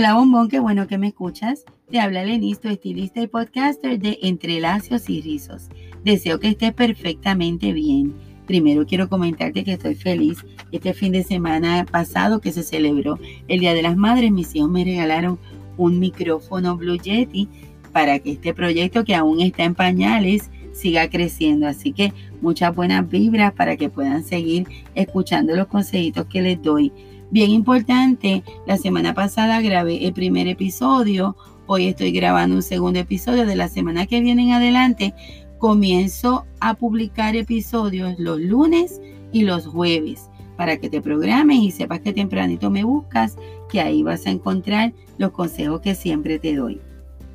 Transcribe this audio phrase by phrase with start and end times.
[0.00, 1.66] Hola bombón, qué bueno que me escuchas.
[1.90, 5.68] Te habla Lenisto, estilista y podcaster de Entre Lacios y Rizos.
[6.02, 8.14] Deseo que estés perfectamente bien.
[8.46, 10.38] Primero quiero comentarte que estoy feliz.
[10.72, 14.70] Este fin de semana pasado que se celebró el Día de las Madres, mis hijos
[14.70, 15.38] me regalaron
[15.76, 17.46] un micrófono Blue Yeti
[17.92, 21.66] para que este proyecto que aún está en pañales siga creciendo.
[21.66, 26.90] Así que muchas buenas vibras para que puedan seguir escuchando los consejitos que les doy.
[27.32, 31.36] Bien importante, la semana pasada grabé el primer episodio,
[31.68, 35.14] hoy estoy grabando un segundo episodio de la semana que viene en adelante.
[35.58, 42.00] Comienzo a publicar episodios los lunes y los jueves para que te programes y sepas
[42.00, 43.36] que tempranito me buscas,
[43.70, 46.80] que ahí vas a encontrar los consejos que siempre te doy.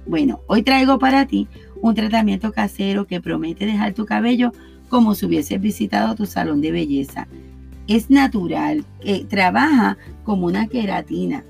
[0.05, 1.47] Bueno, hoy traigo para ti
[1.81, 4.51] un tratamiento casero que promete dejar tu cabello
[4.89, 7.29] como si hubieses visitado tu salón de belleza
[7.87, 8.85] es natural,
[9.29, 11.43] trabaja como una queratina.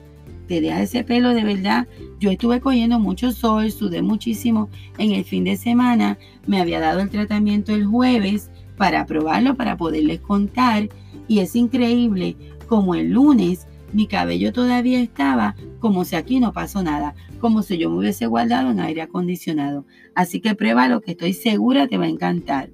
[0.48, 1.88] Te deja ese pelo de verdad.
[2.20, 6.18] Yo estuve cogiendo mucho sol, sudé muchísimo en el fin de semana.
[6.46, 10.90] Me había dado el tratamiento el jueves para probarlo, para poderles contar.
[11.28, 12.36] Y es increíble
[12.68, 17.78] como el lunes mi cabello todavía estaba como si aquí no pasó nada, como si
[17.78, 19.86] yo me hubiese guardado en aire acondicionado.
[20.16, 22.72] Así que pruébalo que estoy segura te va a encantar.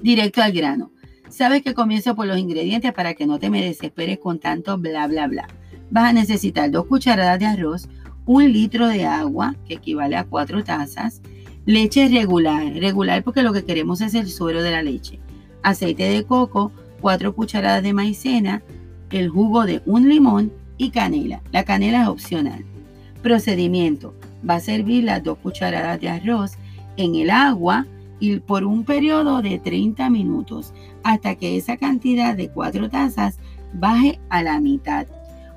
[0.00, 0.90] Directo al grano.
[1.34, 5.08] Sabes que comienzo por los ingredientes para que no te me desesperes con tanto bla,
[5.08, 5.48] bla, bla.
[5.90, 7.88] Vas a necesitar dos cucharadas de arroz,
[8.24, 11.22] un litro de agua, que equivale a cuatro tazas,
[11.66, 15.18] leche regular, regular porque lo que queremos es el suero de la leche,
[15.64, 18.62] aceite de coco, cuatro cucharadas de maicena,
[19.10, 21.42] el jugo de un limón y canela.
[21.50, 22.64] La canela es opcional.
[23.24, 24.14] Procedimiento.
[24.48, 26.52] Va a servir las dos cucharadas de arroz
[26.96, 27.88] en el agua
[28.20, 33.38] y por un periodo de 30 minutos hasta que esa cantidad de cuatro tazas
[33.72, 35.06] baje a la mitad.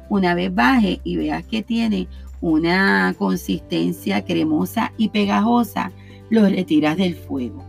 [0.10, 2.08] Una vez baje y veas que tiene
[2.42, 5.92] una consistencia cremosa y pegajosa,
[6.30, 7.64] lo retiras del fuego.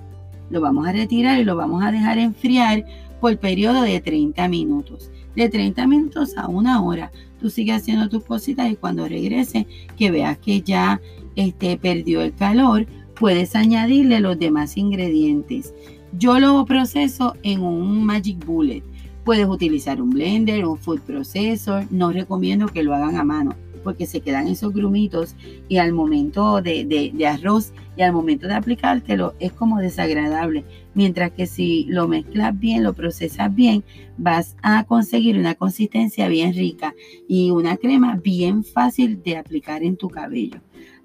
[0.51, 2.85] Lo vamos a retirar y lo vamos a dejar enfriar
[3.21, 5.11] por periodo de 30 minutos.
[5.35, 10.11] De 30 minutos a una hora, tú sigues haciendo tus cositas y cuando regrese, que
[10.11, 11.01] veas que ya
[11.37, 12.87] este, perdió el calor,
[13.19, 15.75] puedes añadirle los demás ingredientes.
[16.13, 18.83] Yo lo proceso en un Magic Bullet.
[19.25, 21.85] Puedes utilizar un blender, un food processor.
[21.91, 25.35] No recomiendo que lo hagan a mano porque se quedan esos grumitos
[25.69, 30.65] y al momento de, arroz y al momento de aplicártelo es como desagradable.
[30.95, 33.85] Mientras que si lo mezclas bien, lo procesas bien,
[34.17, 36.95] vas a conseguir una consistencia bien rica
[37.29, 40.61] y una crema bien fácil de aplicar en tu cabello.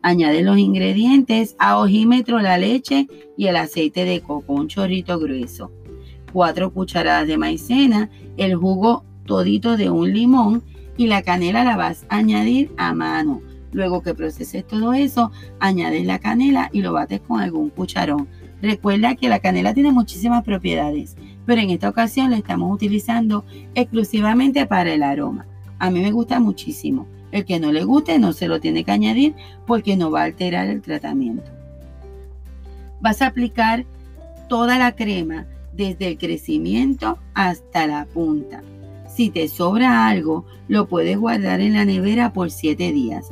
[0.05, 5.71] Añade los ingredientes a ojímetro, la leche y el aceite de coco, un chorrito grueso.
[6.33, 10.61] Cuatro cucharadas de maicena, el jugo todito de un limón
[10.97, 13.41] y la canela la vas a añadir a mano.
[13.71, 15.31] Luego que proceses todo eso,
[15.61, 18.27] añades la canela y lo bates con algún cucharón.
[18.61, 21.15] Recuerda que la canela tiene muchísimas propiedades,
[21.45, 25.45] pero en esta ocasión la estamos utilizando exclusivamente para el aroma.
[25.79, 27.07] A mí me gusta muchísimo.
[27.33, 29.33] El que no le guste no se lo tiene que añadir
[29.65, 31.51] porque no va a alterar el tratamiento.
[33.01, 33.85] Vas a aplicar
[34.47, 38.61] toda la crema desde el crecimiento hasta la punta.
[39.07, 43.31] Si te sobra algo, lo puedes guardar en la nevera por 7 días.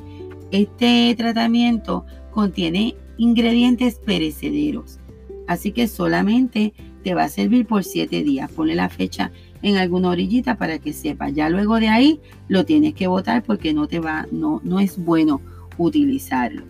[0.49, 4.99] Este tratamiento contiene ingredientes perecederos,
[5.47, 6.73] así que solamente
[7.03, 8.51] te va a servir por 7 días.
[8.51, 9.31] Ponle la fecha
[9.61, 11.29] en alguna orillita para que sepa.
[11.29, 14.97] Ya luego de ahí lo tienes que botar porque no te va, no, no es
[14.97, 15.41] bueno
[15.77, 16.63] utilizarlo.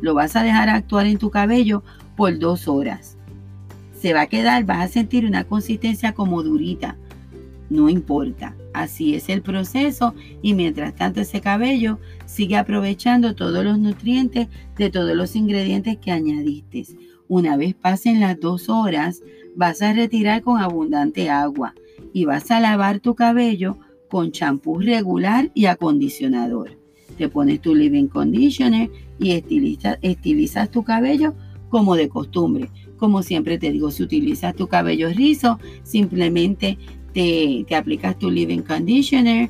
[0.00, 1.82] Lo vas a dejar actuar en tu cabello
[2.16, 3.16] por dos horas.
[4.00, 6.96] Se va a quedar, vas a sentir una consistencia como durita.
[7.70, 13.78] No importa, así es el proceso y mientras tanto ese cabello sigue aprovechando todos los
[13.78, 16.86] nutrientes de todos los ingredientes que añadiste.
[17.28, 19.20] Una vez pasen las dos horas,
[19.54, 21.74] vas a retirar con abundante agua
[22.18, 23.78] y vas a lavar tu cabello
[24.10, 26.76] con champú regular y acondicionador.
[27.16, 31.34] Te pones tu living conditioner y estilizas tu cabello
[31.68, 32.70] como de costumbre.
[32.96, 36.76] Como siempre te digo, si utilizas tu cabello rizo, simplemente
[37.14, 39.48] te, te aplicas tu living conditioner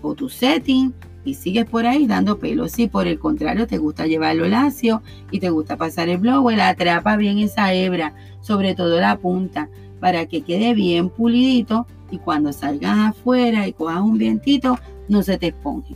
[0.00, 0.94] o tu setting
[1.26, 2.68] y sigues por ahí dando pelo.
[2.68, 7.18] Si por el contrario te gusta llevarlo lacio y te gusta pasar el blower, atrapa
[7.18, 9.68] bien esa hebra, sobre todo la punta
[10.00, 14.78] para que quede bien pulidito y cuando salgas afuera y cojas un vientito,
[15.08, 15.94] no se te esponje.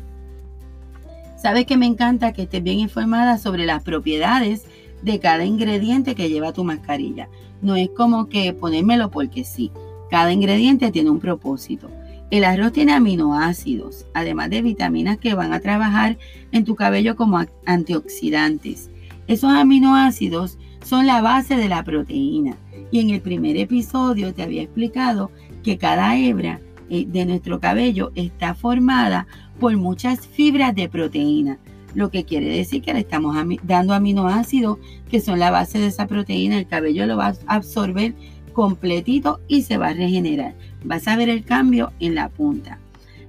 [1.37, 4.67] Sabes que me encanta que estés bien informada sobre las propiedades
[5.03, 7.29] de cada ingrediente que lleva tu mascarilla.
[7.61, 9.73] No es como que ponérmelo porque sí.
[10.11, 11.91] Cada ingrediente tiene un propósito.
[12.31, 16.17] El arroz tiene aminoácidos, además de vitaminas que van a trabajar
[16.51, 18.91] en tu cabello como antioxidantes.
[19.27, 22.57] Esos aminoácidos son la base de la proteína.
[22.91, 25.31] Y en el primer episodio te había explicado
[25.63, 29.27] que cada hebra eh, de nuestro cabello está formada
[29.59, 31.59] por muchas fibras de proteína,
[31.95, 34.79] lo que quiere decir que le estamos dando aminoácidos
[35.11, 36.59] que son la base de esa proteína.
[36.59, 38.15] El cabello lo va a absorber
[38.53, 40.55] completito y se va a regenerar.
[40.85, 42.79] Vas a ver el cambio en la punta.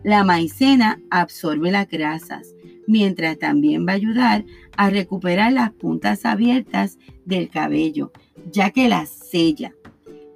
[0.03, 2.53] La maicena absorbe las grasas,
[2.87, 4.45] mientras también va a ayudar
[4.77, 8.11] a recuperar las puntas abiertas del cabello,
[8.51, 9.73] ya que las sella.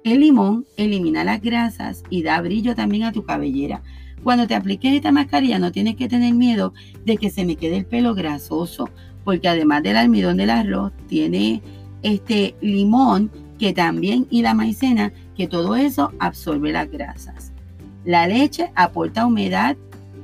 [0.04, 3.82] El limón elimina las grasas y da brillo también a tu cabellera.
[4.22, 6.72] Cuando te apliques esta mascarilla no tienes que tener miedo
[7.04, 8.88] de que se me quede el pelo grasoso,
[9.24, 11.62] porque además del almidón del arroz tiene
[12.02, 17.52] este limón que también y la maicena, que todo eso absorbe las grasas.
[18.04, 19.76] La leche aporta humedad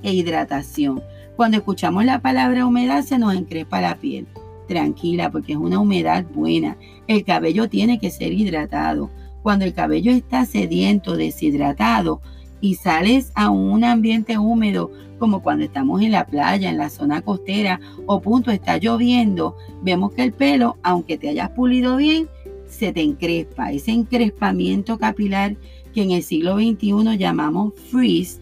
[0.03, 1.03] e hidratación.
[1.37, 4.27] Cuando escuchamos la palabra humedad se nos encrespa la piel.
[4.69, 6.77] Tranquila, porque es una humedad buena.
[7.09, 9.11] El cabello tiene que ser hidratado.
[9.43, 12.23] Cuando el cabello está sediento, deshidratado
[12.61, 17.21] y sales a un ambiente húmedo, como cuando estamos en la playa, en la zona
[17.21, 22.29] costera o punto está lloviendo, vemos que el pelo, aunque te hayas pulido bien,
[22.69, 23.73] se te encrespa.
[23.73, 25.57] Ese encrespamiento capilar
[25.93, 28.41] que en el siglo XXI llamamos freeze,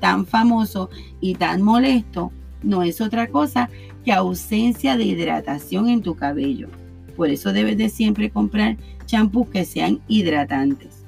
[0.00, 0.90] tan famoso
[1.20, 2.32] y tan molesto,
[2.62, 3.70] no es otra cosa
[4.04, 6.68] que ausencia de hidratación en tu cabello.
[7.16, 8.76] Por eso debes de siempre comprar
[9.06, 11.04] champús que sean hidratantes.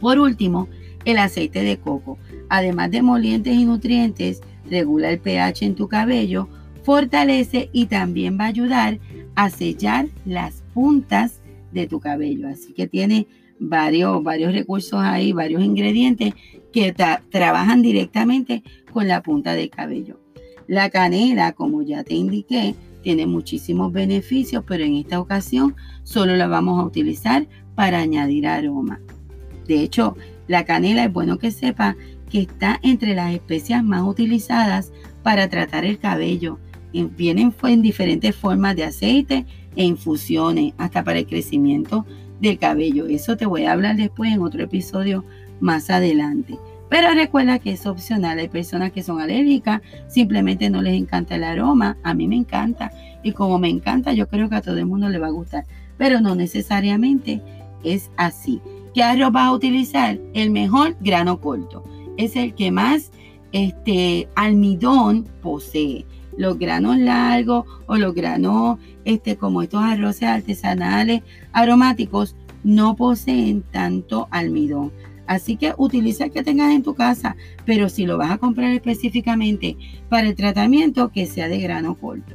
[0.00, 0.68] Por último,
[1.04, 2.18] el aceite de coco,
[2.48, 6.48] además de molientes y nutrientes, regula el pH en tu cabello,
[6.82, 8.98] fortalece y también va a ayudar
[9.34, 11.40] a sellar las puntas
[11.72, 12.48] de tu cabello.
[12.48, 13.26] Así que tiene
[13.62, 16.34] varios, varios recursos ahí, varios ingredientes
[16.72, 16.92] que
[17.30, 18.62] trabajan directamente
[18.92, 20.18] con la punta del cabello.
[20.66, 26.46] La canela, como ya te indiqué, tiene muchísimos beneficios, pero en esta ocasión solo la
[26.46, 29.00] vamos a utilizar para añadir aroma.
[29.66, 30.16] De hecho,
[30.48, 31.96] la canela es bueno que sepa
[32.30, 34.92] que está entre las especias más utilizadas
[35.22, 36.58] para tratar el cabello.
[36.92, 42.06] Vienen en diferentes formas de aceite e infusiones, hasta para el crecimiento
[42.42, 43.06] del cabello.
[43.06, 45.24] Eso te voy a hablar después en otro episodio
[45.60, 46.58] más adelante.
[46.90, 48.38] Pero recuerda que es opcional.
[48.38, 51.96] Hay personas que son alérgicas, simplemente no les encanta el aroma.
[52.02, 52.92] A mí me encanta.
[53.22, 55.64] Y como me encanta, yo creo que a todo el mundo le va a gustar.
[55.96, 57.40] Pero no necesariamente
[57.84, 58.60] es así.
[58.92, 60.18] ¿Qué arroz vas a utilizar?
[60.34, 61.82] El mejor grano corto.
[62.18, 63.10] Es el que más
[63.52, 66.04] este, almidón posee
[66.36, 74.28] los granos largos o los granos este, como estos arroces artesanales aromáticos no poseen tanto
[74.30, 74.92] almidón.
[75.26, 78.72] Así que utiliza el que tengas en tu casa, pero si lo vas a comprar
[78.72, 79.76] específicamente
[80.08, 82.34] para el tratamiento, que sea de grano corto.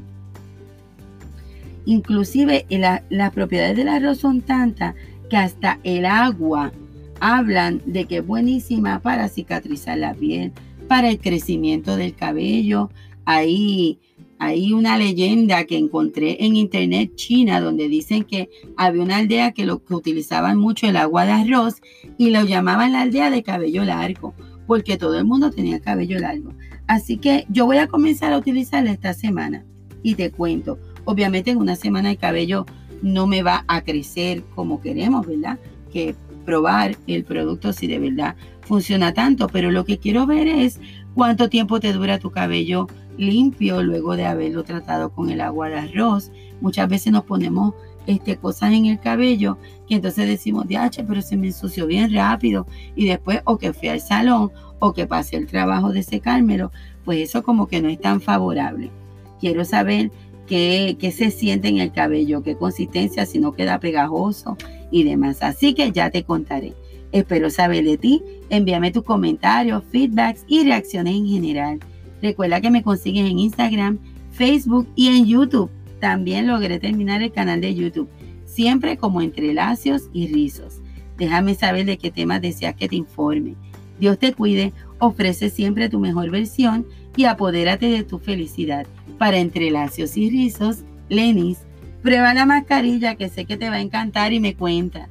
[1.86, 2.66] Inclusive
[3.10, 4.96] las propiedades del arroz son tantas
[5.30, 6.72] que hasta el agua
[7.20, 10.52] hablan de que es buenísima para cicatrizar la piel,
[10.88, 12.90] para el crecimiento del cabello,
[13.30, 14.00] Ahí
[14.40, 19.66] hay una leyenda que encontré en internet china donde dicen que había una aldea que,
[19.66, 21.82] lo, que utilizaban mucho el agua de arroz
[22.18, 24.34] y lo llamaban la aldea de cabello largo,
[24.66, 26.54] porque todo el mundo tenía cabello largo.
[26.88, 29.66] Así que yo voy a comenzar a utilizarla esta semana
[30.04, 30.80] y te cuento.
[31.04, 32.66] Obviamente en una semana el cabello
[33.02, 35.60] no me va a crecer como queremos, ¿verdad?
[35.92, 36.16] Que
[36.46, 40.80] probar el producto si de verdad funciona tanto, pero lo que quiero ver es
[41.14, 45.80] cuánto tiempo te dura tu cabello limpio luego de haberlo tratado con el agua de
[45.80, 46.32] arroz.
[46.62, 47.74] Muchas veces nos ponemos
[48.06, 49.58] este, cosas en el cabello
[49.88, 53.90] que entonces decimos, H, pero se me ensució bien rápido y después o que fui
[53.90, 56.72] al salón o que pasé el trabajo de secármelo,
[57.04, 58.92] pues eso como que no es tan favorable.
[59.40, 60.12] Quiero saber
[60.48, 64.58] qué, qué se siente en el cabello, qué consistencia, si no queda pegajoso
[64.92, 65.42] y demás.
[65.42, 66.74] Así que ya te contaré.
[67.12, 68.24] Espero saber de ti.
[68.50, 71.80] Envíame tus comentarios, feedbacks y reacciones en general.
[72.22, 74.00] Recuerda que me consigues en Instagram,
[74.32, 75.70] Facebook y en YouTube.
[76.00, 78.10] También logré terminar el canal de YouTube,
[78.46, 80.82] siempre como entre lacios y rizos.
[81.18, 83.56] Déjame saber de qué temas deseas que te informe.
[84.00, 88.86] Dios te cuide, ofrece siempre tu mejor versión y apodérate de tu felicidad.
[89.18, 91.60] Para entre lacios y rizos, Lenis,
[92.04, 95.10] prueba la mascarilla que sé que te va a encantar y me cuentas.